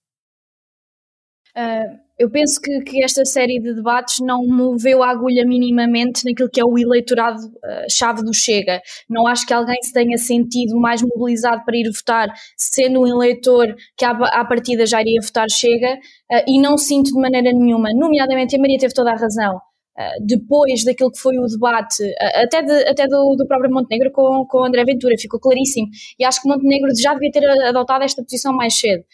Uh, 1.56 2.00
eu 2.18 2.30
penso 2.30 2.60
que, 2.60 2.80
que, 2.80 3.04
esta 3.04 3.24
série 3.24 3.58
de 3.58 3.74
debates 3.74 4.20
não 4.20 4.46
moveu 4.46 5.02
a 5.02 5.10
agulha 5.10 5.44
minimamente 5.44 6.24
naquilo 6.24 6.48
que 6.48 6.60
é 6.60 6.64
o 6.64 6.78
eleitorado-chave 6.78 8.20
uh, 8.20 8.24
do 8.24 8.32
Chega. 8.32 8.80
Não 9.08 9.26
acho 9.26 9.46
que 9.46 9.52
alguém 9.52 9.76
se 9.82 9.92
tenha 9.92 10.16
sentido 10.16 10.78
mais 10.78 11.02
mobilizado 11.02 11.62
para 11.64 11.76
ir 11.76 11.90
votar, 11.90 12.32
sendo 12.56 13.02
um 13.02 13.06
eleitor 13.06 13.74
que 13.96 14.04
à, 14.04 14.12
à 14.12 14.44
partida 14.44 14.86
já 14.86 15.00
iria 15.00 15.20
votar 15.20 15.50
Chega, 15.50 15.94
uh, 15.94 16.44
e 16.46 16.60
não 16.60 16.78
sinto 16.78 17.12
de 17.12 17.20
maneira 17.20 17.52
nenhuma, 17.52 17.90
nomeadamente 17.92 18.56
a 18.56 18.58
Maria 18.58 18.78
teve 18.78 18.94
toda 18.94 19.10
a 19.10 19.16
razão 19.16 19.60
depois 20.20 20.84
daquilo 20.84 21.10
que 21.10 21.18
foi 21.18 21.38
o 21.38 21.46
debate, 21.46 22.02
uh, 22.02 22.42
até, 22.42 22.62
de, 22.62 22.88
até 22.88 23.06
do, 23.06 23.36
do, 23.36 23.46
próprio 23.46 23.70
Montenegro 23.70 24.10
com, 24.10 24.46
com 24.46 24.64
André 24.64 24.84
Ventura, 24.84 25.14
ficou 25.18 25.38
claríssimo. 25.38 25.88
E 26.18 26.24
acho 26.24 26.40
que 26.40 26.48
Montenegro 26.48 26.90
já 26.96 27.12
devia 27.12 27.30
ter 27.30 27.44
adotado 27.66 28.04
esta 28.04 28.22
posição 28.22 28.52
mais 28.54 28.78
cedo. 28.78 29.04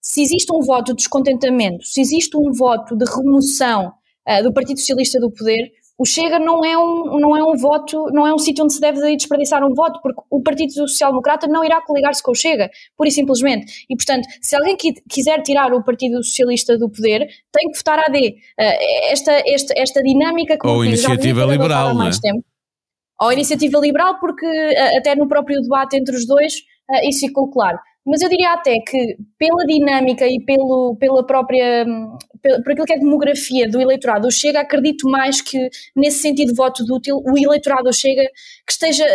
Se 0.00 0.20
existe 0.22 0.52
um 0.52 0.60
voto 0.60 0.92
de 0.92 0.96
descontentamento, 0.96 1.84
se 1.84 2.00
existe 2.00 2.36
um 2.36 2.52
voto 2.52 2.96
de 2.96 3.04
remoção 3.04 3.92
uh, 4.28 4.42
do 4.42 4.52
Partido 4.52 4.78
Socialista 4.80 5.20
do 5.20 5.30
poder, 5.30 5.70
o 5.96 6.04
Chega 6.04 6.40
não 6.40 6.64
é 6.64 6.76
um, 6.76 7.18
não 7.20 7.36
é 7.36 7.44
um 7.44 7.56
voto, 7.56 8.06
não 8.12 8.26
é 8.26 8.34
um 8.34 8.38
sítio 8.38 8.64
onde 8.64 8.74
se 8.74 8.80
deve 8.80 9.00
desperdiçar 9.16 9.64
um 9.64 9.72
voto, 9.72 10.00
porque 10.02 10.20
o 10.28 10.42
Partido 10.42 10.72
Social 10.72 11.10
Democrata 11.10 11.46
não 11.46 11.64
irá 11.64 11.80
coligar-se 11.80 12.22
com 12.22 12.32
o 12.32 12.34
Chega, 12.34 12.68
pura 12.96 13.08
e 13.08 13.12
simplesmente. 13.12 13.84
E, 13.88 13.96
portanto, 13.96 14.26
se 14.42 14.56
alguém 14.56 14.76
quiser 15.08 15.40
tirar 15.42 15.72
o 15.72 15.84
Partido 15.84 16.22
Socialista 16.24 16.76
do 16.76 16.90
poder, 16.90 17.28
tem 17.52 17.70
que 17.70 17.78
votar 17.78 18.00
AD. 18.00 18.18
Uh, 18.18 19.12
esta, 19.12 19.32
esta, 19.46 19.74
esta 19.76 20.02
dinâmica 20.02 20.58
que 20.58 20.66
Ou 20.66 20.84
iniciativa 20.84 21.44
liberal, 21.44 21.94
mais 21.94 22.20
não 22.20 22.30
é? 22.30 22.32
tempo. 22.32 22.46
Ou 23.20 23.32
iniciativa 23.32 23.78
liberal, 23.78 24.18
porque 24.18 24.46
uh, 24.46 24.98
até 24.98 25.14
no 25.14 25.28
próprio 25.28 25.62
debate 25.62 25.96
entre 25.96 26.16
os 26.16 26.26
dois 26.26 26.54
uh, 26.90 27.08
isso 27.08 27.20
ficou 27.20 27.48
claro. 27.50 27.78
Mas 28.06 28.20
eu 28.20 28.28
diria 28.28 28.52
até 28.52 28.78
que, 28.80 29.16
pela 29.38 29.64
dinâmica 29.64 30.26
e 30.26 30.38
pelo, 30.44 30.96
pela 30.96 31.26
própria. 31.26 31.86
por 32.42 32.72
aquilo 32.72 32.86
que 32.86 32.92
é 32.92 32.98
demografia 32.98 33.68
do 33.68 33.80
eleitorado 33.80 34.30
Chega, 34.30 34.60
acredito 34.60 35.08
mais 35.08 35.40
que, 35.40 35.58
nesse 35.96 36.18
sentido 36.18 36.50
de 36.50 36.56
voto 36.56 36.84
útil, 36.90 37.22
o 37.24 37.38
eleitorado 37.38 37.92
Chega 37.92 38.22
que 38.66 38.72
esteja. 38.72 39.06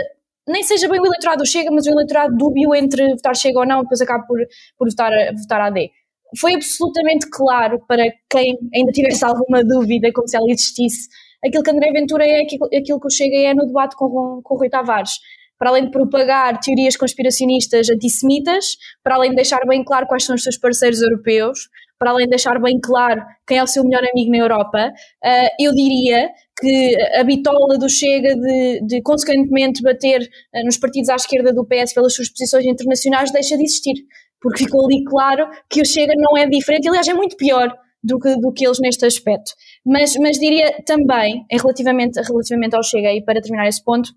Nem 0.48 0.63
seja 0.63 0.89
bem 0.89 1.00
o 1.00 1.05
eleitorado 1.05 1.46
Chega, 1.46 1.69
mas 1.72 1.86
o 1.86 1.91
eleitorado 1.91 2.36
dúbio 2.36 2.74
entre 2.74 3.10
votar 3.10 3.36
Chega 3.36 3.60
ou 3.60 3.65
não, 3.65 3.84
depois 3.84 4.01
acaba 4.01 4.25
por, 4.25 4.39
por 4.77 4.89
votar, 4.89 5.12
votar 5.36 5.62
AD. 5.62 5.91
Foi 6.39 6.55
absolutamente 6.55 7.29
claro 7.29 7.79
para 7.88 8.03
quem 8.29 8.58
ainda 8.74 8.91
tivesse 8.91 9.24
alguma 9.24 9.63
dúvida, 9.63 10.12
como 10.13 10.27
se 10.27 10.38
ela 10.38 10.46
existisse, 10.50 11.08
aquilo 11.46 11.63
que 11.63 11.72
André 11.72 11.91
Ventura 11.91 12.25
é, 12.25 12.41
aquilo, 12.41 12.65
aquilo 12.65 13.00
que 13.00 13.08
o 13.08 13.10
Chega 13.12 13.38
é 13.38 13.53
no 13.53 13.67
debate 13.67 13.96
com, 13.96 14.41
com 14.43 14.55
o 14.55 14.58
Rui 14.58 14.69
Tavares 14.69 15.19
para 15.60 15.72
além 15.72 15.86
de 15.86 15.92
propagar 15.92 16.58
teorias 16.60 16.96
conspiracionistas 16.96 17.89
antissemitas, 17.89 18.78
para 19.04 19.16
além 19.16 19.32
de 19.32 19.36
deixar 19.36 19.60
bem 19.68 19.84
claro 19.84 20.08
quais 20.08 20.24
são 20.24 20.36
os 20.36 20.42
seus 20.42 20.58
parceiros 20.58 21.01
europeus, 21.01 21.68
para 22.00 22.12
além 22.12 22.25
de 22.25 22.30
deixar 22.30 22.60
bem 22.62 22.80
claro 22.80 23.22
quem 23.46 23.58
é 23.58 23.63
o 23.63 23.68
seu 23.68 23.84
melhor 23.84 24.01
amigo 24.10 24.32
na 24.32 24.38
Europa, 24.38 24.88
uh, 24.88 25.50
eu 25.60 25.74
diria 25.75 26.30
que 26.58 26.96
a 27.13 27.24
bitola 27.25 27.78
do 27.78 27.89
Chega 27.89 28.36
de, 28.36 28.82
de 28.88 29.01
consequentemente 29.01 29.84
bater 29.84 30.22
uh, 30.22 30.63
nos 30.63 30.78
partidos 30.78 31.10
à 31.10 31.16
esquerda 31.16 31.54
do 31.54 31.66
PS 31.66 31.94
pelas 31.94 32.16
suas 32.16 32.30
posições 32.30 32.66
internacionais 32.66 33.32
deixa 33.32 33.58
de 33.58 33.63
existir, 33.63 33.96
porque 34.42 34.63
ficou 34.63 34.86
ali 34.86 35.04
claro 35.04 35.50
que 35.70 35.82
o 35.82 35.86
Chega 35.86 36.13
não 36.16 36.38
é 36.38 36.48
diferente, 36.48 36.88
aliás 36.88 37.08
é 37.10 37.13
muito 37.13 37.36
pior 37.36 37.75
do 38.01 38.18
que, 38.18 38.34
do 38.38 38.54
que 38.54 38.66
eles 38.66 38.80
neste 38.80 39.06
aspecto. 39.06 39.51
Mas, 39.86 40.16
mas 40.16 40.39
diria 40.39 40.82
também, 40.86 41.46
relativamente, 41.51 42.22
relativamente 42.22 42.75
ao 42.78 42.84
Chega, 42.84 43.12
e 43.12 43.22
para 43.22 43.42
terminar 43.42 43.68
esse 43.68 43.84
ponto, 43.84 44.10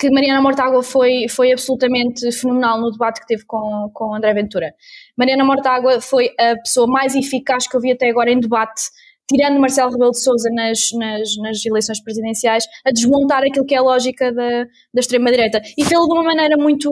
que 0.00 0.10
Mariana 0.10 0.40
Mortágua 0.40 0.82
foi, 0.82 1.28
foi 1.28 1.52
absolutamente 1.52 2.32
fenomenal 2.32 2.80
no 2.80 2.90
debate 2.90 3.20
que 3.20 3.26
teve 3.26 3.44
com, 3.44 3.90
com 3.92 4.14
André 4.14 4.32
Ventura. 4.32 4.74
Mariana 5.14 5.44
Mortágua 5.44 6.00
foi 6.00 6.30
a 6.40 6.56
pessoa 6.56 6.86
mais 6.86 7.14
eficaz 7.14 7.68
que 7.68 7.76
eu 7.76 7.80
vi 7.82 7.92
até 7.92 8.08
agora 8.08 8.30
em 8.30 8.40
debate, 8.40 8.84
tirando 9.30 9.60
Marcelo 9.60 9.90
Rebelo 9.90 10.12
de 10.12 10.22
Sousa 10.22 10.48
nas, 10.50 10.90
nas, 10.94 11.36
nas 11.36 11.66
eleições 11.66 12.02
presidenciais, 12.02 12.64
a 12.82 12.90
desmontar 12.90 13.42
aquilo 13.42 13.66
que 13.66 13.74
é 13.74 13.78
a 13.78 13.82
lógica 13.82 14.32
da, 14.32 14.64
da 14.64 15.00
extrema-direita. 15.00 15.60
E 15.76 15.84
fez-lo 15.84 16.06
de 16.06 16.14
uma 16.14 16.24
maneira 16.24 16.56
muito, 16.56 16.90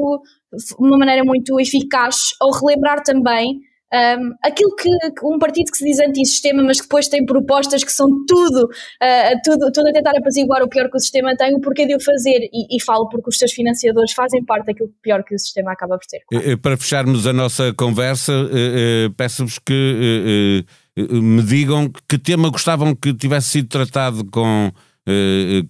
uma 0.79 0.99
maneira 0.99 1.25
muito 1.25 1.59
eficaz, 1.59 2.35
ao 2.39 2.51
relembrar 2.51 3.03
também 3.03 3.59
um, 3.93 4.35
aquilo 4.45 4.75
que, 4.77 4.91
um 5.25 5.39
partido 5.39 5.71
que 5.71 5.79
se 5.79 5.85
diz 5.85 5.99
anti-sistema, 5.99 6.63
mas 6.63 6.79
que 6.79 6.87
depois 6.87 7.09
tem 7.09 7.25
propostas 7.25 7.83
que 7.83 7.93
são 7.93 8.07
tudo, 8.27 8.65
uh, 8.65 9.41
tudo, 9.43 9.73
tudo 9.73 9.89
a 9.89 9.93
tentar 9.93 10.17
apaziguar 10.17 10.63
o 10.63 10.69
pior 10.69 10.91
que 10.91 10.97
o 10.97 11.01
sistema 11.01 11.35
tem, 11.37 11.55
o 11.55 11.61
porquê 11.61 11.87
de 11.87 11.95
o 11.95 12.01
fazer, 12.01 12.49
e, 12.53 12.77
e 12.77 12.83
falo 12.83 13.09
porque 13.09 13.31
os 13.31 13.39
seus 13.39 13.53
financiadores 13.53 14.13
fazem 14.13 14.45
parte 14.45 14.67
daquilo 14.67 14.91
pior 15.03 15.25
que 15.25 15.35
o 15.35 15.39
sistema 15.39 15.73
acaba 15.73 15.99
por 15.99 16.07
ter. 16.07 16.23
Claro. 16.29 16.59
Para 16.59 16.77
fecharmos 16.77 17.27
a 17.27 17.33
nossa 17.33 17.73
conversa, 17.75 18.33
uh, 18.33 19.07
uh, 19.07 19.15
peço-vos 19.17 19.59
que 19.59 20.65
me 20.97 21.43
digam 21.43 21.91
que 22.09 22.19
tema 22.19 22.51
gostavam 22.51 22.95
que 22.95 23.15
tivesse 23.15 23.51
sido 23.51 23.69
tratado 23.69 24.25
com, 24.33 24.73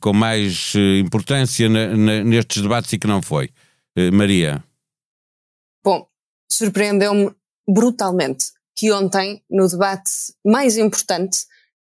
com 0.01 0.13
mais 0.15 0.73
importância 0.99 1.69
na, 1.69 1.95
na, 1.95 2.25
nestes 2.25 2.63
debates 2.63 2.95
e 2.95 2.99
que 2.99 3.07
não 3.07 3.21
foi. 3.21 3.51
Maria. 4.11 4.65
Bom, 5.85 6.07
surpreendeu-me 6.51 7.31
brutalmente 7.69 8.47
que 8.75 8.93
ontem, 8.93 9.43
no 9.51 9.69
debate 9.69 10.11
mais 10.47 10.77
importante, 10.77 11.47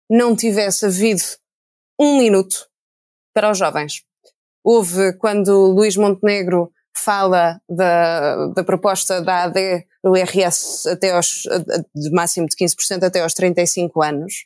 não 0.09 0.35
tivesse 0.35 0.85
havido 0.85 1.21
um 1.99 2.17
minuto 2.17 2.65
para 3.33 3.51
os 3.51 3.57
jovens. 3.57 4.03
Houve, 4.63 5.13
quando 5.17 5.51
Luís 5.67 5.97
Montenegro 5.97 6.71
fala 6.95 7.61
da, 7.69 8.47
da 8.47 8.63
proposta 8.63 9.21
da 9.21 9.43
AD 9.43 9.85
do 10.03 10.15
IRS 10.15 10.87
até 10.89 11.11
aos, 11.11 11.43
de 11.93 12.09
máximo 12.11 12.47
de 12.47 12.55
15% 12.55 13.03
até 13.03 13.21
aos 13.21 13.33
35 13.33 14.01
anos, 14.01 14.45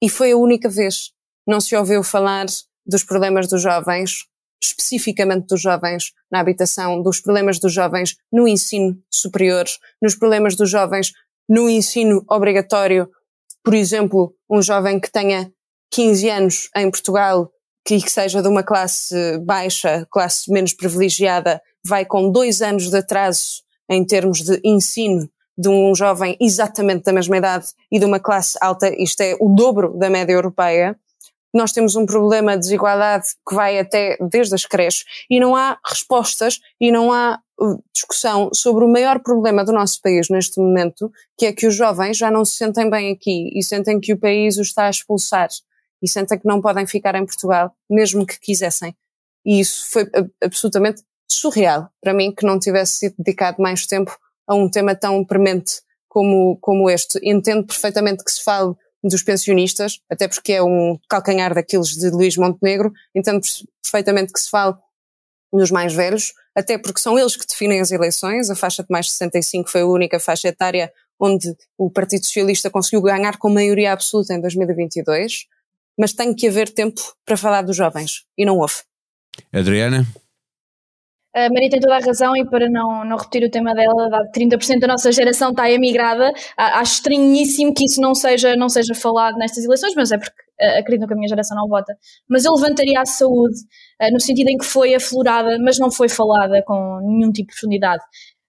e 0.00 0.08
foi 0.08 0.32
a 0.32 0.36
única 0.36 0.68
vez. 0.68 1.12
Não 1.46 1.60
se 1.60 1.76
ouviu 1.76 2.02
falar 2.02 2.46
dos 2.86 3.04
problemas 3.04 3.48
dos 3.48 3.60
jovens, 3.60 4.26
especificamente 4.66 5.46
dos 5.46 5.60
jovens 5.60 6.12
na 6.30 6.40
habitação, 6.40 7.02
dos 7.02 7.20
problemas 7.20 7.58
dos 7.58 7.72
jovens 7.72 8.16
no 8.32 8.46
ensino 8.48 8.96
superior, 9.10 9.64
nos 10.00 10.14
problemas 10.14 10.56
dos 10.56 10.70
jovens 10.70 11.12
no 11.48 11.68
ensino 11.68 12.24
obrigatório. 12.28 13.08
Por 13.62 13.74
exemplo, 13.74 14.34
um 14.50 14.62
jovem 14.62 15.00
que 15.00 15.10
tenha 15.10 15.50
15 15.90 16.30
anos 16.30 16.68
em 16.76 16.90
Portugal, 16.90 17.50
que, 17.84 18.00
que 18.00 18.10
seja 18.10 18.42
de 18.42 18.48
uma 18.48 18.62
classe 18.62 19.38
baixa, 19.38 20.06
classe 20.10 20.50
menos 20.50 20.72
privilegiada, 20.72 21.60
vai 21.84 22.04
com 22.04 22.30
dois 22.30 22.62
anos 22.62 22.88
de 22.88 22.96
atraso 22.96 23.62
em 23.88 24.04
termos 24.04 24.40
de 24.40 24.60
ensino 24.64 25.28
de 25.56 25.68
um 25.68 25.94
jovem 25.94 26.36
exatamente 26.40 27.04
da 27.04 27.12
mesma 27.12 27.36
idade 27.36 27.66
e 27.90 27.98
de 27.98 28.04
uma 28.04 28.18
classe 28.18 28.58
alta, 28.60 28.92
isto 29.00 29.20
é 29.20 29.36
o 29.40 29.48
dobro 29.50 29.96
da 29.96 30.10
média 30.10 30.32
europeia, 30.32 30.98
nós 31.54 31.72
temos 31.72 31.94
um 31.94 32.04
problema 32.04 32.54
de 32.54 32.60
desigualdade 32.60 33.28
que 33.48 33.54
vai 33.54 33.78
até 33.78 34.16
desde 34.30 34.54
as 34.54 34.66
creches 34.66 35.04
e 35.30 35.38
não 35.38 35.54
há 35.54 35.78
respostas 35.86 36.60
e 36.80 36.90
não 36.90 37.12
há 37.12 37.40
uh, 37.60 37.82
discussão 37.94 38.50
sobre 38.52 38.84
o 38.84 38.88
maior 38.88 39.20
problema 39.20 39.64
do 39.64 39.72
nosso 39.72 40.00
país 40.02 40.28
neste 40.28 40.60
momento, 40.60 41.10
que 41.38 41.46
é 41.46 41.52
que 41.52 41.66
os 41.66 41.74
jovens 41.74 42.16
já 42.16 42.30
não 42.30 42.44
se 42.44 42.56
sentem 42.56 42.90
bem 42.90 43.12
aqui 43.12 43.50
e 43.56 43.62
sentem 43.62 44.00
que 44.00 44.12
o 44.12 44.18
país 44.18 44.58
os 44.58 44.68
está 44.68 44.86
a 44.86 44.90
expulsar 44.90 45.48
e 46.02 46.08
sentem 46.08 46.38
que 46.38 46.48
não 46.48 46.60
podem 46.60 46.86
ficar 46.86 47.14
em 47.14 47.24
Portugal, 47.24 47.72
mesmo 47.88 48.26
que 48.26 48.38
quisessem. 48.40 48.94
E 49.46 49.60
isso 49.60 49.90
foi 49.90 50.10
absolutamente 50.42 51.02
surreal 51.30 51.88
para 52.02 52.12
mim 52.12 52.34
que 52.34 52.44
não 52.44 52.58
tivesse 52.58 52.98
sido 52.98 53.14
dedicado 53.18 53.62
mais 53.62 53.86
tempo 53.86 54.14
a 54.46 54.54
um 54.54 54.68
tema 54.68 54.94
tão 54.94 55.24
premente 55.24 55.82
como, 56.08 56.58
como 56.60 56.90
este. 56.90 57.18
Entendo 57.22 57.66
perfeitamente 57.66 58.24
que 58.24 58.30
se 58.30 58.42
fale 58.42 58.74
dos 59.08 59.22
pensionistas, 59.22 60.00
até 60.10 60.26
porque 60.26 60.54
é 60.54 60.62
um 60.62 60.98
calcanhar 61.08 61.54
daqueles 61.54 61.88
de 61.88 62.10
Luís 62.10 62.36
Montenegro, 62.36 62.92
entendo 63.14 63.40
perfeitamente 63.82 64.32
que 64.32 64.40
se 64.40 64.48
fale 64.48 64.74
nos 65.52 65.70
mais 65.70 65.92
velhos, 65.92 66.32
até 66.54 66.78
porque 66.78 67.00
são 67.00 67.18
eles 67.18 67.36
que 67.36 67.46
definem 67.46 67.80
as 67.80 67.90
eleições, 67.90 68.50
a 68.50 68.56
faixa 68.56 68.82
de 68.82 68.88
mais 68.90 69.06
de 69.06 69.12
65 69.12 69.70
foi 69.70 69.82
a 69.82 69.86
única 69.86 70.18
faixa 70.18 70.48
etária 70.48 70.92
onde 71.20 71.54
o 71.78 71.90
Partido 71.90 72.24
Socialista 72.24 72.70
conseguiu 72.70 73.02
ganhar 73.02 73.36
com 73.38 73.48
maioria 73.48 73.92
absoluta 73.92 74.34
em 74.34 74.40
2022, 74.40 75.46
mas 75.98 76.12
tem 76.12 76.34
que 76.34 76.48
haver 76.48 76.70
tempo 76.70 77.00
para 77.24 77.36
falar 77.36 77.62
dos 77.62 77.76
jovens, 77.76 78.24
e 78.36 78.44
não 78.44 78.58
houve. 78.58 78.74
Adriana? 79.52 80.06
A 81.34 81.48
Maria 81.50 81.68
tem 81.68 81.80
toda 81.80 81.96
a 81.96 81.98
razão 81.98 82.36
e 82.36 82.48
para 82.48 82.70
não, 82.70 83.04
não 83.04 83.16
repetir 83.16 83.42
o 83.42 83.50
tema 83.50 83.74
dela, 83.74 84.08
dado 84.08 84.30
30% 84.30 84.78
da 84.78 84.86
nossa 84.86 85.10
geração 85.10 85.50
está 85.50 85.68
emigrada, 85.68 86.32
acho 86.56 86.94
estranhíssimo 86.94 87.74
que 87.74 87.86
isso 87.86 88.00
não 88.00 88.14
seja, 88.14 88.54
não 88.54 88.68
seja 88.68 88.94
falado 88.94 89.36
nestas 89.36 89.64
eleições, 89.64 89.94
mas 89.96 90.12
é 90.12 90.18
porque 90.18 90.44
uh, 90.60 90.78
acredito 90.78 91.08
que 91.08 91.12
a 91.12 91.16
minha 91.16 91.28
geração 91.28 91.56
não 91.56 91.68
vota. 91.68 91.96
Mas 92.28 92.44
eu 92.44 92.52
levantaria 92.54 93.00
a 93.00 93.04
saúde 93.04 93.56
uh, 94.00 94.12
no 94.12 94.20
sentido 94.20 94.48
em 94.48 94.56
que 94.56 94.64
foi 94.64 94.94
aflorada, 94.94 95.58
mas 95.58 95.76
não 95.76 95.90
foi 95.90 96.08
falada 96.08 96.62
com 96.64 97.00
nenhum 97.02 97.32
tipo 97.32 97.48
de 97.48 97.54
profundidade. 97.54 98.02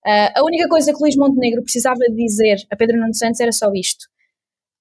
Uh, 0.06 0.40
a 0.40 0.44
única 0.44 0.70
coisa 0.70 0.94
que 0.94 1.02
Luís 1.02 1.16
Montenegro 1.16 1.64
precisava 1.64 2.00
dizer 2.16 2.58
a 2.72 2.76
Pedro 2.76 3.00
Nuno 3.00 3.16
Santos 3.16 3.40
era 3.40 3.52
só 3.52 3.72
isto. 3.74 4.06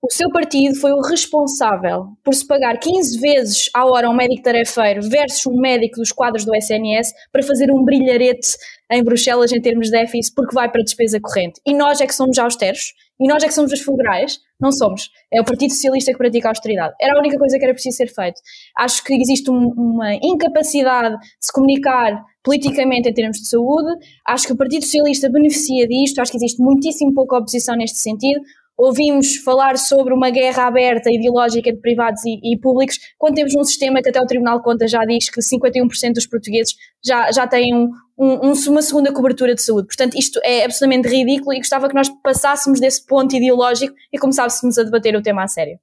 O 0.04 0.12
seu 0.12 0.28
partido 0.28 0.74
foi 0.74 0.92
o 0.92 1.00
responsável 1.00 2.08
por 2.22 2.34
se 2.34 2.46
pagar 2.46 2.78
15 2.78 3.18
vezes 3.18 3.70
à 3.72 3.86
hora 3.86 4.10
um 4.10 4.14
médico 4.14 4.42
tarefeiro 4.42 5.00
versus 5.00 5.46
um 5.46 5.58
médico 5.58 5.96
dos 5.96 6.12
quadros 6.12 6.44
do 6.44 6.54
SNS 6.54 7.10
para 7.32 7.42
fazer 7.42 7.70
um 7.72 7.82
brilharete 7.82 8.48
em 8.92 9.02
Bruxelas 9.02 9.50
em 9.50 9.62
termos 9.62 9.86
de 9.86 9.92
déficit 9.92 10.34
porque 10.34 10.54
vai 10.54 10.70
para 10.70 10.82
a 10.82 10.84
despesa 10.84 11.18
corrente. 11.18 11.58
E 11.66 11.72
nós 11.72 12.02
é 12.02 12.06
que 12.06 12.14
somos 12.14 12.38
austeros? 12.38 12.92
E 13.18 13.26
nós 13.26 13.42
é 13.42 13.46
que 13.46 13.54
somos 13.54 13.72
os 13.72 13.80
fulgurais? 13.80 14.40
Não 14.60 14.70
somos. 14.70 15.08
É 15.32 15.40
o 15.40 15.44
Partido 15.44 15.72
Socialista 15.72 16.12
que 16.12 16.18
pratica 16.18 16.48
a 16.48 16.50
austeridade. 16.50 16.94
Era 17.00 17.16
a 17.16 17.18
única 17.18 17.38
coisa 17.38 17.56
que 17.56 17.64
era 17.64 17.72
preciso 17.72 17.96
ser 17.96 18.08
feito. 18.08 18.42
Acho 18.76 19.02
que 19.02 19.14
existe 19.14 19.50
um, 19.50 19.68
uma 19.74 20.12
incapacidade 20.16 21.16
de 21.16 21.46
se 21.46 21.50
comunicar 21.50 22.22
politicamente 22.42 23.08
em 23.08 23.14
termos 23.14 23.38
de 23.38 23.48
saúde. 23.48 23.88
Acho 24.26 24.48
que 24.48 24.52
o 24.52 24.56
Partido 24.56 24.84
Socialista 24.84 25.30
beneficia 25.30 25.88
disto. 25.88 26.20
Acho 26.20 26.30
que 26.30 26.36
existe 26.36 26.60
muitíssimo 26.60 27.14
pouca 27.14 27.38
oposição 27.38 27.74
neste 27.74 27.96
sentido 27.96 28.42
ouvimos 28.76 29.36
falar 29.36 29.78
sobre 29.78 30.12
uma 30.12 30.30
guerra 30.30 30.66
aberta 30.66 31.10
ideológica 31.10 31.72
de 31.72 31.80
privados 31.80 32.24
e, 32.24 32.38
e, 32.42 32.58
públicos, 32.58 32.98
quando 33.18 33.34
temos 33.34 33.54
um 33.54 33.64
sistema 33.64 34.02
que 34.02 34.08
até 34.08 34.20
o 34.20 34.26
Tribunal 34.26 34.58
de 34.58 34.64
Contas 34.64 34.90
já 34.90 35.04
diz 35.04 35.30
que 35.30 35.40
51% 35.40 36.12
dos 36.14 36.26
portugueses 36.26 36.74
já, 37.04 37.30
já 37.30 37.46
têm 37.46 37.74
um, 37.74 37.90
um, 38.18 38.52
uma 38.68 38.82
segunda 38.82 39.12
cobertura 39.12 39.54
de 39.54 39.62
saúde. 39.62 39.86
Portanto, 39.86 40.16
isto 40.16 40.40
é 40.42 40.64
absolutamente 40.64 41.08
ridículo 41.08 41.52
e 41.54 41.58
gostava 41.58 41.88
que 41.88 41.94
nós 41.94 42.08
passássemos 42.22 42.80
desse 42.80 43.04
ponto 43.06 43.34
ideológico 43.34 43.94
e 44.12 44.18
começássemos 44.18 44.78
a 44.78 44.82
debater 44.82 45.16
o 45.16 45.22
tema 45.22 45.44
a 45.44 45.48
sério. 45.48 45.78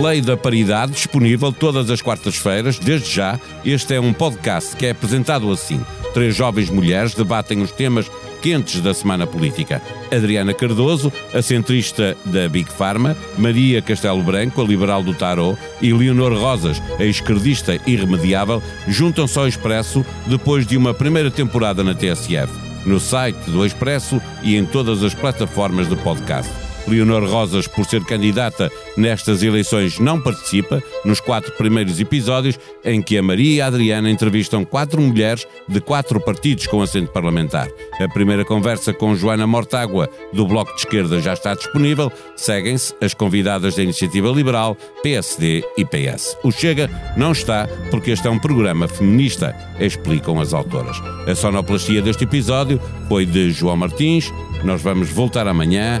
Lei 0.00 0.20
da 0.20 0.36
Paridade, 0.36 0.92
disponível 0.92 1.52
todas 1.52 1.90
as 1.90 2.00
quartas-feiras. 2.00 2.78
Desde 2.78 3.10
já, 3.10 3.38
este 3.64 3.94
é 3.94 4.00
um 4.00 4.12
podcast 4.12 4.76
que 4.76 4.86
é 4.86 4.90
apresentado 4.90 5.50
assim. 5.50 5.84
Três 6.14 6.36
jovens 6.36 6.70
mulheres 6.70 7.14
debatem 7.14 7.60
os 7.60 7.72
temas 7.72 8.08
quentes 8.40 8.80
da 8.80 8.94
semana 8.94 9.26
política. 9.26 9.82
Adriana 10.12 10.54
Cardoso, 10.54 11.12
a 11.34 11.42
centrista 11.42 12.16
da 12.24 12.48
Big 12.48 12.70
Pharma, 12.70 13.16
Maria 13.36 13.82
Castelo 13.82 14.22
Branco, 14.22 14.62
a 14.62 14.64
liberal 14.64 15.02
do 15.02 15.14
Tarot, 15.14 15.58
e 15.82 15.92
Leonor 15.92 16.32
Rosas, 16.32 16.80
a 16.96 17.04
esquerdista 17.04 17.80
irremediável, 17.84 18.62
juntam-se 18.86 19.36
ao 19.36 19.48
Expresso 19.48 20.06
depois 20.26 20.64
de 20.64 20.76
uma 20.76 20.94
primeira 20.94 21.30
temporada 21.30 21.82
na 21.82 21.92
TSF, 21.92 22.52
no 22.86 23.00
site 23.00 23.50
do 23.50 23.66
Expresso 23.66 24.22
e 24.44 24.56
em 24.56 24.64
todas 24.64 25.02
as 25.02 25.12
plataformas 25.12 25.88
de 25.88 25.96
podcast. 25.96 26.67
Leonor 26.88 27.24
Rosas, 27.24 27.66
por 27.66 27.84
ser 27.84 28.04
candidata 28.04 28.70
nestas 28.96 29.42
eleições, 29.42 29.98
não 29.98 30.20
participa 30.20 30.82
nos 31.04 31.20
quatro 31.20 31.52
primeiros 31.52 32.00
episódios 32.00 32.58
em 32.84 33.02
que 33.02 33.18
a 33.18 33.22
Maria 33.22 33.56
e 33.56 33.60
a 33.60 33.66
Adriana 33.66 34.10
entrevistam 34.10 34.64
quatro 34.64 35.00
mulheres 35.00 35.46
de 35.68 35.80
quatro 35.80 36.20
partidos 36.20 36.66
com 36.66 36.82
assento 36.82 37.12
parlamentar. 37.12 37.68
A 38.00 38.08
primeira 38.08 38.44
conversa 38.44 38.92
com 38.92 39.14
Joana 39.14 39.46
Mortágua, 39.46 40.08
do 40.32 40.46
Bloco 40.46 40.72
de 40.74 40.80
Esquerda, 40.80 41.20
já 41.20 41.32
está 41.32 41.54
disponível. 41.54 42.10
Seguem-se 42.36 42.94
as 43.00 43.14
convidadas 43.14 43.76
da 43.76 43.82
Iniciativa 43.82 44.28
Liberal, 44.28 44.76
PSD 45.02 45.64
e 45.76 45.84
PS. 45.84 46.36
O 46.42 46.50
Chega 46.50 46.90
não 47.16 47.32
está 47.32 47.68
porque 47.90 48.10
este 48.12 48.26
é 48.26 48.30
um 48.30 48.38
programa 48.38 48.88
feminista, 48.88 49.54
explicam 49.78 50.40
as 50.40 50.52
autoras. 50.52 50.96
A 51.26 51.34
sonoplastia 51.34 52.02
deste 52.02 52.24
episódio 52.24 52.80
foi 53.08 53.26
de 53.26 53.50
João 53.50 53.76
Martins. 53.76 54.32
Nós 54.64 54.82
vamos 54.82 55.10
voltar 55.10 55.46
amanhã. 55.46 56.00